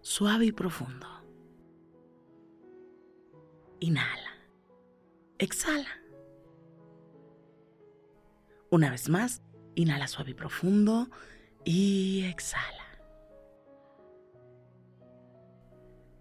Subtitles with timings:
[0.00, 1.06] suave y profundo.
[3.80, 4.30] Inhala.
[5.38, 5.88] Exhala.
[8.70, 9.42] Una vez más,
[9.74, 11.08] inhala suave y profundo
[11.64, 12.86] y exhala.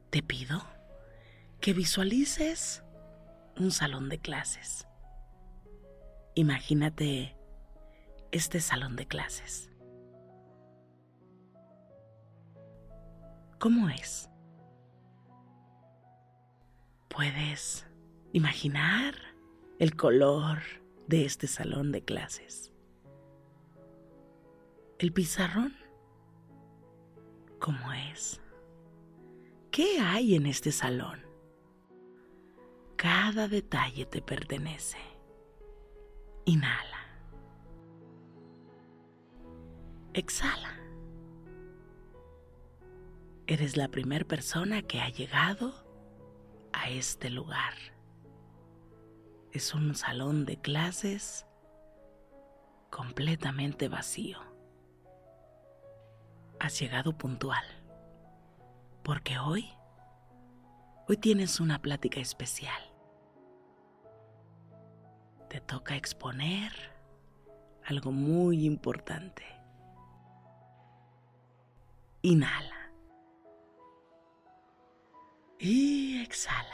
[0.10, 0.62] Te pido
[1.62, 2.84] que visualices
[3.58, 4.88] un salón de clases.
[6.36, 7.38] Imagínate
[8.32, 9.71] este salón de clases.
[13.62, 14.28] ¿Cómo es?
[17.10, 17.86] ¿Puedes
[18.34, 19.14] imaginar
[19.78, 20.58] el color
[21.06, 22.74] de este salón de clases?
[24.98, 25.76] ¿El pizarrón?
[27.60, 28.42] ¿Cómo es?
[29.70, 31.22] ¿Qué hay en este salón?
[32.96, 34.98] Cada detalle te pertenece.
[36.46, 37.06] Inhala.
[40.14, 40.81] Exhala.
[43.47, 45.74] Eres la primera persona que ha llegado
[46.74, 47.74] a este lugar.
[49.52, 51.46] Es un salón de clases
[52.90, 54.40] completamente vacío.
[56.59, 57.63] Has llegado puntual.
[59.03, 59.68] Porque hoy,
[61.08, 62.91] hoy tienes una plática especial
[65.52, 66.72] te toca exponer
[67.85, 69.44] algo muy importante.
[72.22, 72.71] Inhala.
[75.64, 76.74] Y exhala.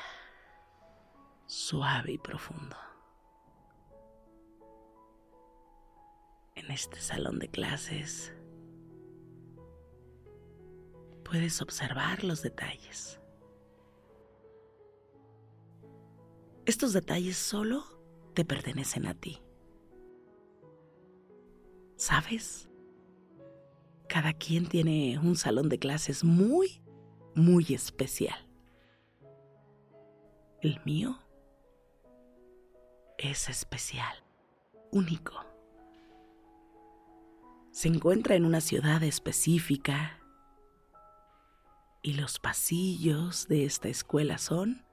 [1.45, 2.77] Suave y profundo.
[6.55, 8.33] En este salón de clases
[11.25, 13.19] puedes observar los detalles.
[16.65, 17.83] Estos detalles solo
[18.35, 19.41] te pertenecen a ti.
[21.97, 22.69] ¿Sabes?
[24.07, 26.81] Cada quien tiene un salón de clases muy,
[27.35, 28.46] muy especial.
[30.61, 31.19] El mío
[33.19, 34.23] es especial,
[34.91, 35.45] único.
[37.69, 40.19] Se encuentra en una ciudad específica
[42.01, 44.83] y los pasillos de esta escuela son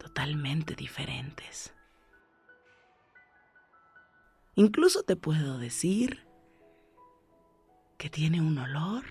[0.00, 1.72] totalmente diferentes.
[4.56, 6.26] Incluso te puedo decir
[7.98, 9.04] que tiene un olor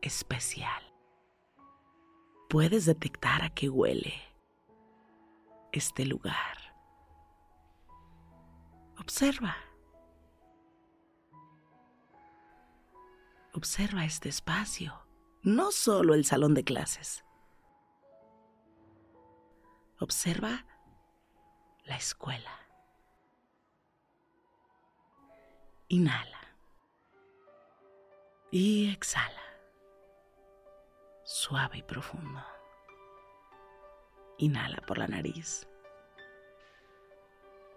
[0.00, 0.82] especial.
[2.48, 4.33] Puedes detectar a qué huele
[5.74, 6.58] este lugar.
[8.98, 9.56] Observa.
[13.52, 15.06] Observa este espacio,
[15.42, 17.24] no solo el salón de clases.
[20.00, 20.66] Observa
[21.84, 22.50] la escuela.
[25.88, 26.40] Inhala.
[28.50, 29.42] Y exhala.
[31.24, 32.53] Suave y profundo.
[34.38, 35.68] Inhala por la nariz.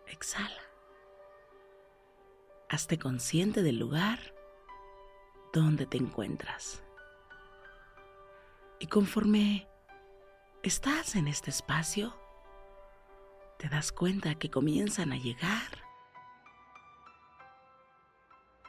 [0.07, 0.61] Exhala.
[2.69, 4.19] Hazte consciente del lugar
[5.53, 6.83] donde te encuentras.
[8.79, 9.67] Y conforme
[10.63, 12.15] estás en este espacio,
[13.57, 15.87] te das cuenta que comienzan a llegar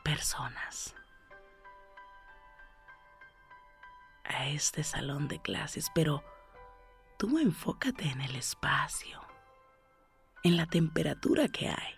[0.03, 0.95] personas
[4.25, 6.23] a este salón de clases, pero
[7.19, 9.21] tú enfócate en el espacio,
[10.45, 11.95] en la temperatura que hay.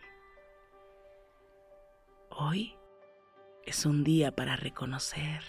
[2.31, 2.75] Hoy
[3.65, 5.45] es un día para reconocer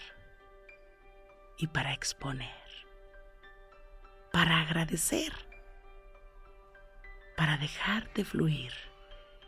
[1.56, 2.50] y para exponer,
[4.30, 5.32] para agradecer,
[7.36, 8.72] para dejarte fluir.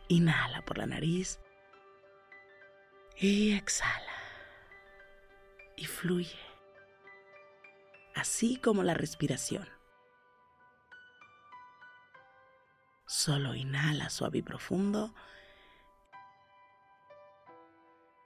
[0.09, 1.41] Inhala por la nariz
[3.17, 4.13] y exhala
[5.77, 6.39] y fluye,
[8.15, 9.74] así como la respiración.
[13.17, 15.15] Solo inhala suave y profundo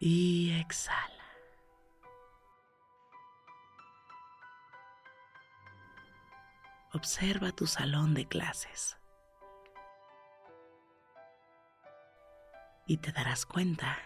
[0.00, 1.24] y exhala.
[6.94, 8.96] Observa tu salón de clases
[12.86, 13.98] y te darás cuenta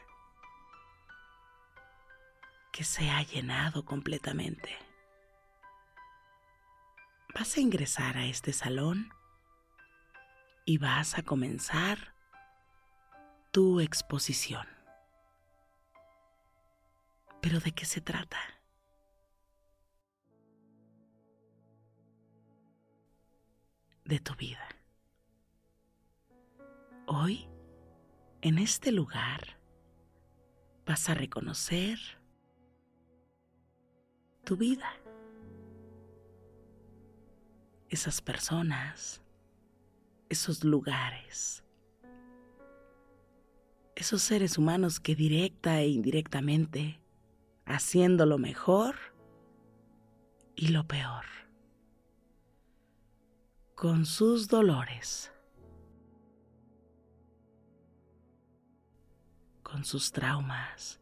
[2.72, 4.76] que se ha llenado completamente.
[7.36, 9.21] Vas a ingresar a este salón
[10.64, 12.14] y vas a comenzar
[13.50, 14.66] tu exposición.
[17.40, 18.38] ¿Pero de qué se trata?
[24.04, 24.68] De tu vida.
[27.06, 27.48] Hoy,
[28.42, 29.58] en este lugar,
[30.86, 31.98] vas a reconocer
[34.44, 34.92] tu vida.
[37.88, 39.21] Esas personas,
[40.32, 41.62] esos lugares,
[43.94, 47.00] esos seres humanos que directa e indirectamente
[47.66, 48.96] haciendo lo mejor
[50.56, 51.26] y lo peor,
[53.74, 55.30] con sus dolores,
[59.62, 60.98] con sus traumas,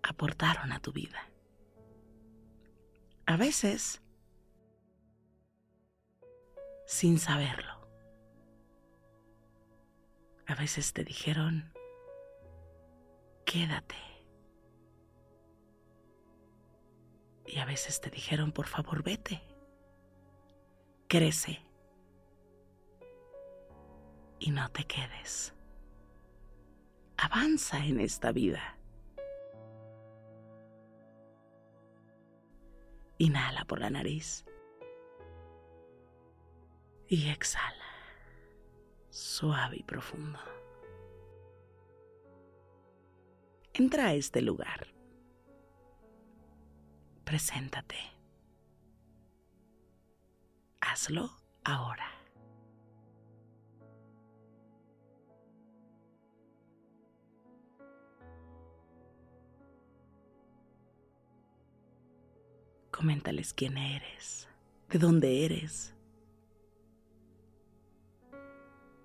[0.00, 1.28] aportaron a tu vida.
[3.26, 4.01] A veces,
[6.92, 7.72] sin saberlo.
[10.46, 11.72] A veces te dijeron,
[13.46, 13.96] quédate.
[17.46, 19.40] Y a veces te dijeron, por favor, vete.
[21.08, 21.64] Crece.
[24.38, 25.54] Y no te quedes.
[27.16, 28.76] Avanza en esta vida.
[33.16, 34.44] Inhala por la nariz.
[37.12, 37.84] Y exhala
[39.10, 40.38] suave y profundo.
[43.74, 44.86] Entra a este lugar.
[47.24, 47.98] Preséntate.
[50.80, 51.28] Hazlo
[51.64, 52.08] ahora.
[62.90, 64.48] Coméntales quién eres,
[64.88, 65.94] de dónde eres,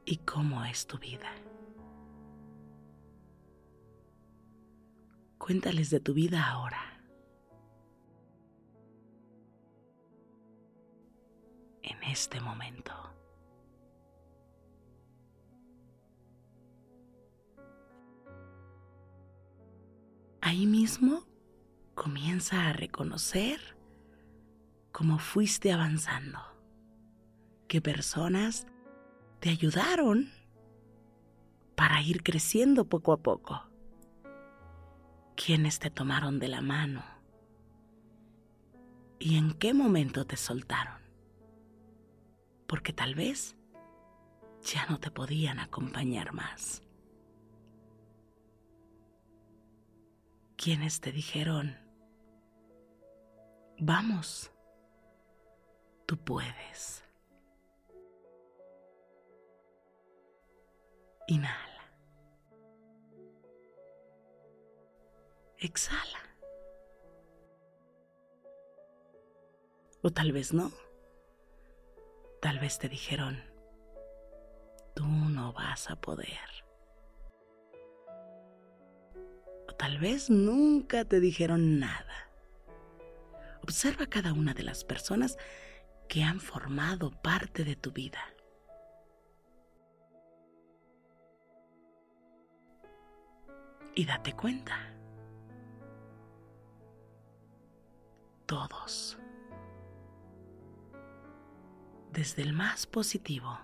[0.07, 1.29] y cómo es tu vida.
[5.37, 6.81] Cuéntales de tu vida ahora.
[11.81, 12.93] En este momento.
[20.39, 21.25] Ahí mismo
[21.95, 23.59] comienza a reconocer
[24.93, 26.39] cómo fuiste avanzando,
[27.67, 28.67] qué personas
[29.39, 30.31] te ayudaron
[31.75, 33.61] para ir creciendo poco a poco.
[35.35, 37.03] ¿Quiénes te tomaron de la mano?
[39.19, 41.01] ¿Y en qué momento te soltaron?
[42.67, 43.55] Porque tal vez
[44.63, 46.81] ya no te podían acompañar más.
[50.55, 51.77] Quienes te dijeron,
[53.79, 54.51] vamos,
[56.07, 57.06] tú puedes.
[61.27, 61.83] Inhala.
[65.57, 66.19] Exhala.
[70.01, 70.71] O tal vez no.
[72.41, 73.43] Tal vez te dijeron,
[74.95, 76.49] tú no vas a poder.
[79.67, 82.29] O tal vez nunca te dijeron nada.
[83.63, 85.37] Observa cada una de las personas
[86.07, 88.19] que han formado parte de tu vida.
[93.97, 94.77] Y date cuenta.
[98.45, 99.17] Todos.
[102.13, 103.57] Desde el más positivo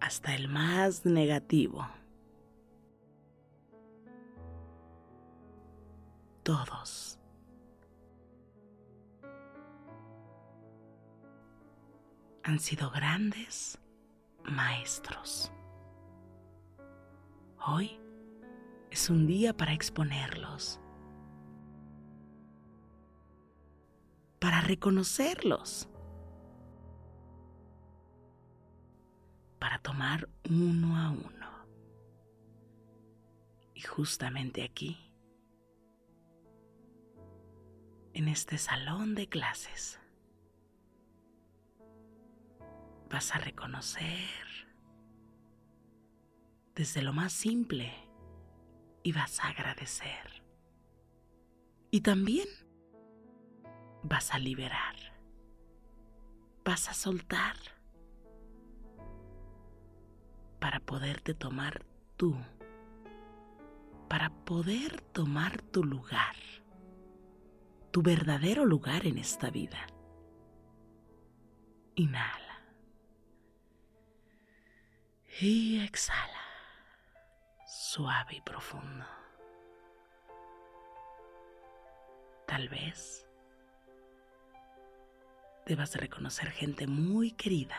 [0.00, 1.88] hasta el más negativo.
[6.42, 7.18] Todos.
[12.42, 13.78] Han sido grandes
[14.44, 15.50] maestros.
[17.70, 18.00] Hoy
[18.90, 20.80] es un día para exponerlos,
[24.38, 25.88] para reconocerlos
[29.58, 31.66] para tomar uno a uno.
[33.74, 35.12] Y justamente aquí,
[38.14, 40.00] en este salón de clases,
[43.10, 44.47] vas a reconocer
[46.78, 47.92] desde lo más simple
[49.02, 50.44] y vas a agradecer.
[51.90, 52.46] Y también
[54.04, 54.94] vas a liberar,
[56.64, 57.56] vas a soltar
[60.60, 61.84] para poderte tomar
[62.16, 62.36] tú,
[64.08, 66.36] para poder tomar tu lugar,
[67.90, 69.84] tu verdadero lugar en esta vida.
[71.96, 72.62] Inhala.
[75.40, 76.37] Y exhala,
[77.78, 79.04] suave y profundo.
[82.44, 83.24] Tal vez
[85.64, 87.76] debas reconocer gente muy querida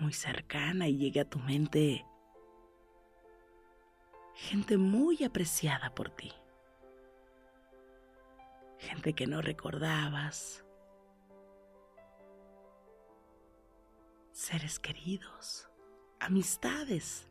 [0.00, 2.04] muy cercana y llegue a tu mente
[4.34, 6.32] gente muy apreciada por ti,
[8.78, 10.64] gente que no recordabas,
[14.32, 15.69] seres queridos,
[16.20, 17.26] amistades.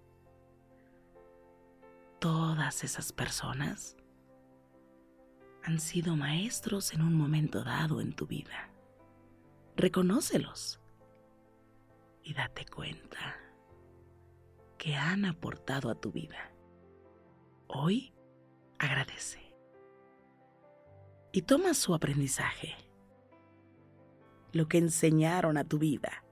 [2.20, 3.96] Todas esas personas
[5.64, 8.70] han sido maestros en un momento dado en tu vida.
[9.78, 10.82] Reconócelos
[12.24, 13.38] y date cuenta
[14.78, 16.52] que han aportado a tu vida.
[17.68, 18.14] Hoy
[18.80, 19.54] agradece
[21.32, 22.76] y toma su aprendizaje,
[24.52, 26.24] lo que enseñaron a tu vida.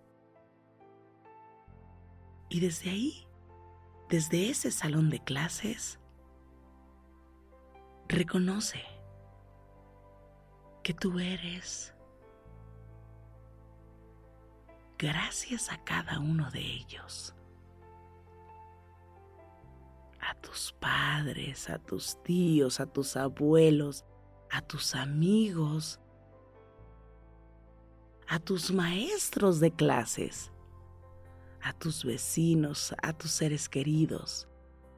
[2.50, 3.28] Y desde ahí,
[4.10, 6.00] desde ese salón de clases,
[8.08, 8.82] reconoce
[10.84, 11.94] que tú eres
[14.98, 17.36] gracias a cada uno de ellos.
[20.20, 24.06] A tus padres, a tus tíos, a tus abuelos,
[24.50, 26.00] a tus amigos,
[28.28, 30.52] a tus maestros de clases,
[31.62, 34.48] a tus vecinos, a tus seres queridos,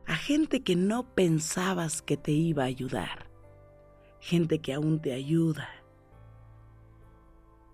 [0.06, 3.28] a gente que no pensabas que te iba a ayudar,
[4.20, 5.70] gente que aún te ayuda,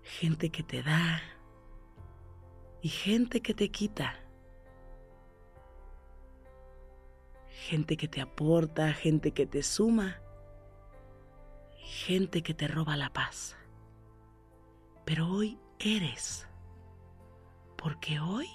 [0.02, 1.20] gente que te da,
[2.86, 4.14] y gente que te quita.
[7.48, 10.20] Gente que te aporta, gente que te suma,
[11.80, 13.56] gente que te roba la paz.
[15.04, 16.46] Pero hoy eres,
[17.76, 18.46] porque hoy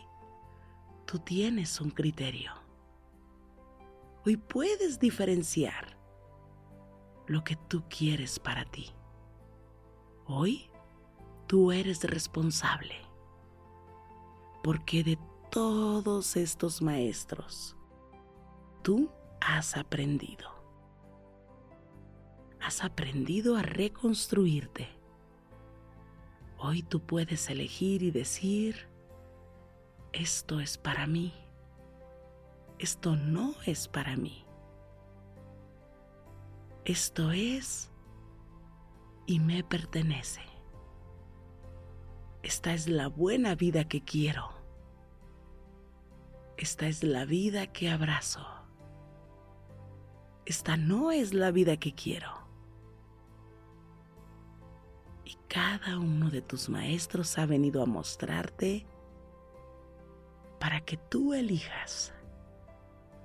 [1.11, 2.53] tú tienes un criterio.
[4.25, 5.97] Hoy puedes diferenciar
[7.27, 8.93] lo que tú quieres para ti.
[10.25, 10.71] Hoy
[11.47, 12.95] tú eres responsable
[14.63, 17.75] porque de todos estos maestros
[18.81, 20.49] tú has aprendido.
[22.61, 24.87] Has aprendido a reconstruirte.
[26.57, 28.90] Hoy tú puedes elegir y decir,
[30.13, 31.33] esto es para mí,
[32.79, 34.45] esto no es para mí.
[36.83, 37.91] Esto es
[39.27, 40.41] y me pertenece.
[42.41, 44.49] Esta es la buena vida que quiero.
[46.57, 48.45] Esta es la vida que abrazo.
[50.45, 52.31] Esta no es la vida que quiero.
[55.23, 58.87] Y cada uno de tus maestros ha venido a mostrarte
[60.61, 62.13] para que tú elijas,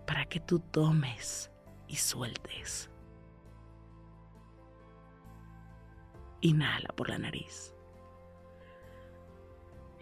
[0.07, 1.53] para que tú tomes
[1.87, 2.91] y sueltes.
[6.41, 7.75] Inhala por la nariz.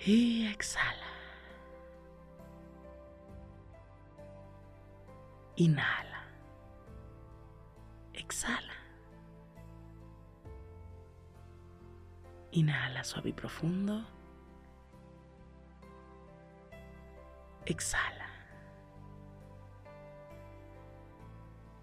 [0.06, 1.10] Y exhala.
[5.56, 6.28] Inhala.
[8.12, 8.74] Exhala.
[12.52, 14.04] Inhala suave y profundo.
[17.66, 18.28] Exhala.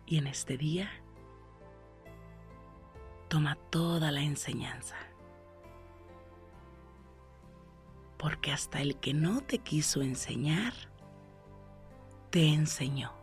[0.05, 0.89] Y en este día,
[3.29, 4.97] toma toda la enseñanza.
[8.17, 10.73] Porque hasta el que no te quiso enseñar,
[12.29, 13.13] te enseñó.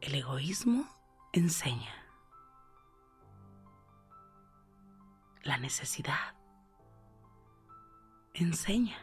[0.00, 0.86] El egoísmo
[1.32, 2.07] enseña.
[5.48, 6.34] La necesidad
[8.34, 8.98] enseña.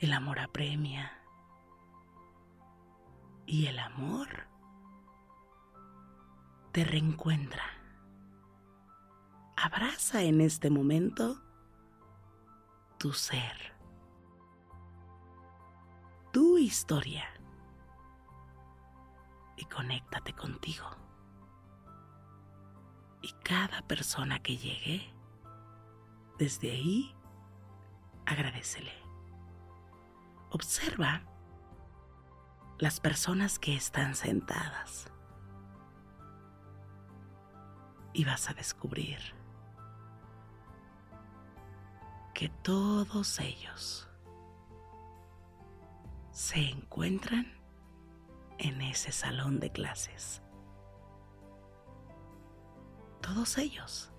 [0.00, 1.12] El amor apremia.
[3.46, 4.48] Y el amor
[6.72, 7.62] te reencuentra.
[9.56, 11.40] Abraza en este momento
[12.98, 13.76] tu ser,
[16.32, 17.28] tu historia
[19.56, 21.07] y conéctate contigo.
[23.20, 25.12] Y cada persona que llegue,
[26.38, 27.14] desde ahí,
[28.26, 28.92] agradecele.
[30.50, 31.22] Observa
[32.78, 35.10] las personas que están sentadas
[38.12, 39.18] y vas a descubrir
[42.34, 44.08] que todos ellos
[46.30, 47.52] se encuentran
[48.58, 50.40] en ese salón de clases.
[53.20, 54.10] Todos ellos.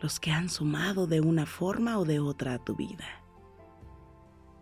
[0.00, 3.06] Los que han sumado de una forma o de otra a tu vida.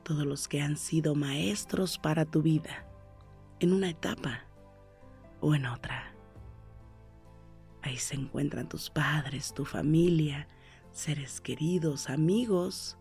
[0.02, 2.86] Todos los que han sido maestros para tu vida
[3.58, 4.44] en una etapa
[5.40, 6.12] o en otra.
[7.82, 10.48] Ahí se encuentran tus padres, tu familia,
[10.92, 12.98] seres queridos, amigos,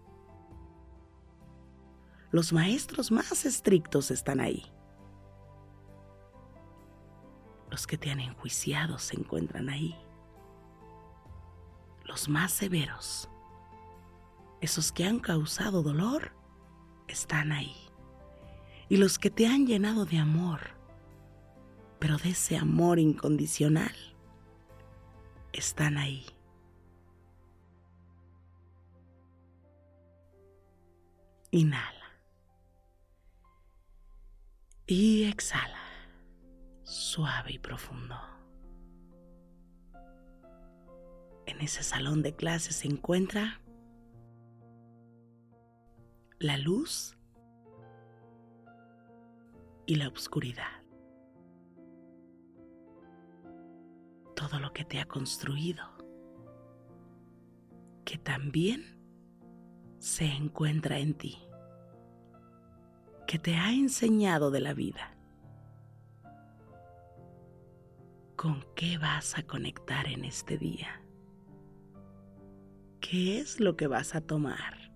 [2.32, 4.72] los maestros más estrictos están ahí.
[7.70, 9.96] Los que te han enjuiciado se encuentran ahí.
[12.06, 13.30] Los más severos,
[14.62, 16.32] esos que han causado dolor,
[17.08, 17.76] están ahí.
[18.90, 20.62] Y los que te han llenado de amor,
[22.00, 23.94] pero de ese amor incondicional,
[25.54, 26.26] están ahí.
[31.52, 31.96] Inhala.
[34.88, 35.79] Y exhala,
[36.90, 38.16] suave y profundo.
[41.46, 43.62] En ese salón de clases se encuentra
[46.40, 47.16] la luz
[49.86, 50.84] y la oscuridad.
[54.36, 55.84] Todo lo que te ha construido,
[58.04, 58.98] que también
[60.00, 61.38] se encuentra en ti
[63.28, 65.19] que te ha enseñado de la vida.
[68.40, 71.02] ¿Con qué vas a conectar en este día?
[73.02, 74.94] ¿Qué es lo que vas a tomar?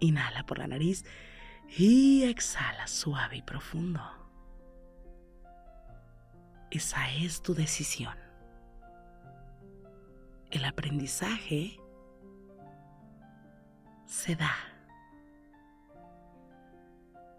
[0.00, 1.06] Inhala por la nariz
[1.74, 4.02] y exhala suave y profundo.
[6.70, 8.18] Esa es tu decisión.
[10.50, 11.80] El aprendizaje
[14.04, 14.54] se da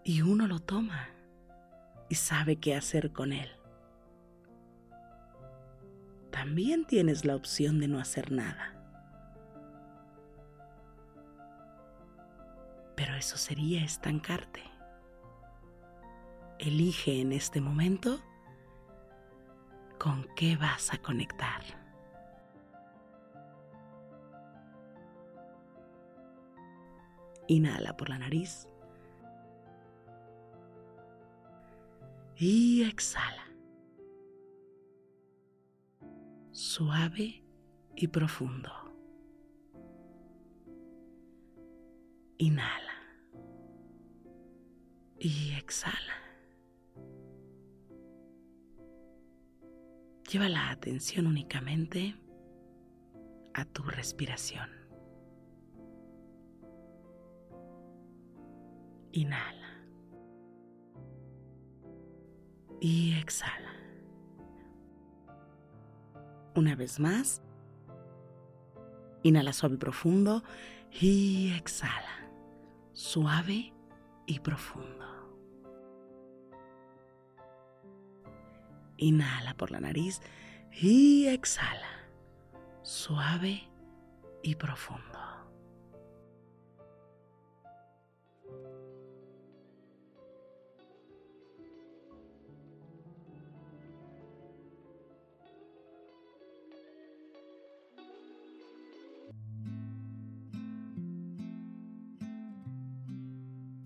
[0.02, 1.15] y uno lo toma
[2.08, 3.48] y sabe qué hacer con él.
[6.30, 8.74] También tienes la opción de no hacer nada.
[12.94, 14.62] Pero eso sería estancarte.
[16.58, 18.20] Elige en este momento
[19.98, 21.62] con qué vas a conectar.
[27.48, 28.68] Inhala por la nariz.
[32.38, 33.44] Y exhala.
[36.52, 37.42] Suave
[37.94, 38.70] y profundo.
[42.38, 42.86] Inhala.
[45.18, 46.14] y exhala.
[50.30, 52.16] Lleva la atención únicamente
[53.54, 54.68] a tu respiración.
[59.12, 59.65] Inhala.
[62.80, 63.72] Y exhala.
[66.54, 67.42] Una vez más.
[69.22, 70.42] Inhala suave y profundo
[71.00, 72.30] y exhala.
[72.92, 73.72] Suave
[74.26, 75.04] y profundo.
[78.98, 80.20] Inhala por la nariz
[80.72, 82.08] y exhala.
[82.82, 83.68] Suave
[84.42, 85.15] y profundo.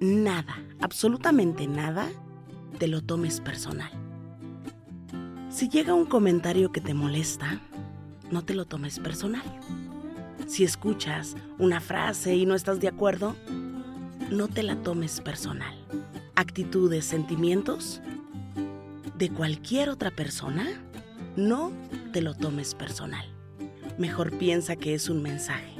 [0.00, 2.08] nada, absolutamente nada,
[2.78, 3.90] te lo tomes personal.
[5.50, 7.60] Si llega un comentario que te molesta,
[8.30, 9.44] no te lo tomes personal.
[10.46, 13.36] Si escuchas una frase y no estás de acuerdo,
[14.30, 15.74] no te la tomes personal.
[16.34, 18.00] Actitudes, sentimientos
[19.18, 20.66] de cualquier otra persona,
[21.36, 21.72] no
[22.12, 23.26] te lo tomes personal.
[23.98, 25.74] Mejor piensa que es un mensaje.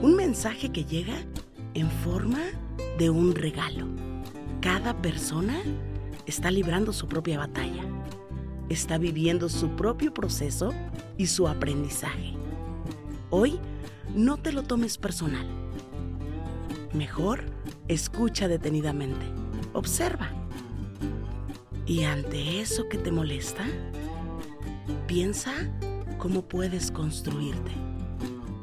[0.00, 1.16] Un mensaje que llega
[1.74, 2.40] en forma
[2.98, 3.86] de un regalo.
[4.60, 5.56] Cada persona
[6.26, 7.84] está librando su propia batalla,
[8.68, 10.74] está viviendo su propio proceso
[11.16, 12.34] y su aprendizaje.
[13.30, 13.60] Hoy
[14.16, 15.46] no te lo tomes personal.
[16.92, 17.44] Mejor
[17.86, 19.24] escucha detenidamente,
[19.74, 20.32] observa.
[21.86, 23.64] Y ante eso que te molesta,
[25.06, 25.52] piensa
[26.18, 27.70] cómo puedes construirte,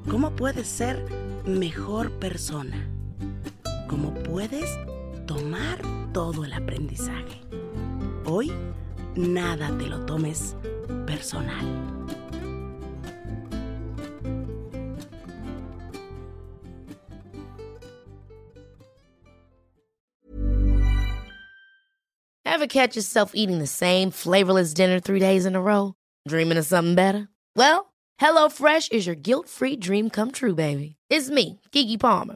[0.10, 1.04] cómo puedes ser
[1.46, 2.95] mejor persona
[3.96, 4.70] cómo puedes
[5.26, 5.80] tomar
[6.12, 7.40] todo el aprendizaje.
[8.26, 8.52] Hoy,
[9.16, 10.54] nada te lo tomes
[11.08, 11.66] personal.
[22.46, 25.94] Ever catch yourself eating the same flavorless dinner three days in a row?
[26.28, 27.30] Dreaming of something better?
[27.56, 30.96] Well, HelloFresh is your guilt-free dream come true, baby.
[31.10, 32.36] It's me, Kiki Palmer.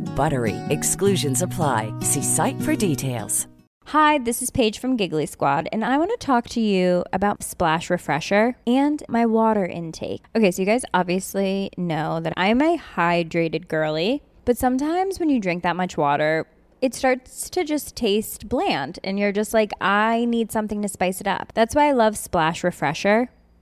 [0.15, 0.55] BUTTERY.
[0.69, 1.93] Exclusions apply.
[2.01, 3.47] See site for details.
[3.87, 7.43] Hi, this is Paige from Giggly Squad, and I want to talk to you about
[7.43, 10.23] Splash Refresher and my water intake.
[10.35, 15.39] Okay, so you guys obviously know that I'm a hydrated girly, but sometimes when you
[15.39, 16.45] drink that much water,
[16.79, 21.19] it starts to just taste bland, and you're just like, I need something to spice
[21.19, 21.51] it up.
[21.53, 23.29] That's why I love Splash Refresher.